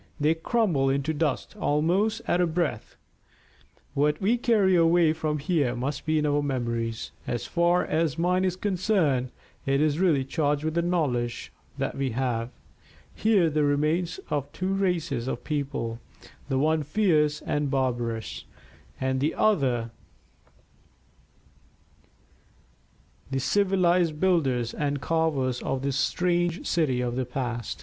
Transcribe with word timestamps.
They 0.19 0.33
crumble 0.33 0.89
into 0.89 1.13
dust 1.13 1.55
almost 1.57 2.23
at 2.27 2.41
a 2.41 2.47
breath. 2.47 2.95
What 3.93 4.19
we 4.19 4.35
carry 4.35 4.75
away 4.75 5.13
from 5.13 5.37
here 5.37 5.75
must 5.75 6.07
be 6.07 6.17
in 6.17 6.25
our 6.25 6.41
memories. 6.41 7.11
As 7.27 7.45
far 7.45 7.85
as 7.85 8.17
mine 8.17 8.43
is 8.43 8.55
concerned, 8.55 9.29
it 9.67 9.79
is 9.79 9.99
already 10.01 10.23
charged 10.23 10.63
with 10.63 10.73
the 10.73 10.81
knowledge 10.81 11.53
that 11.77 11.95
we 11.95 12.09
have, 12.17 12.49
here 13.13 13.47
the 13.47 13.61
remains 13.63 14.19
of 14.31 14.51
two 14.51 14.73
races 14.73 15.27
of 15.27 15.43
people, 15.43 15.99
the 16.49 16.57
one 16.57 16.81
fierce 16.81 17.41
and 17.43 17.69
barbarous, 17.69 18.45
the 18.99 19.35
other 19.35 19.91
the 23.29 23.39
civilised 23.39 24.19
builders 24.19 24.73
and 24.73 24.99
carvers 24.99 25.61
of 25.61 25.83
this 25.83 25.95
strange 25.95 26.65
city 26.65 27.01
of 27.01 27.15
the 27.15 27.23
past. 27.25 27.79